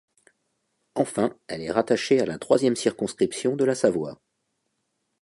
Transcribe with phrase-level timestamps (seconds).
[0.95, 4.19] Enfin, elle est rattachée à la troisième circonscription de la Savoie.